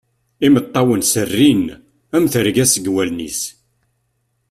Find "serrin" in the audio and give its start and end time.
1.11-1.63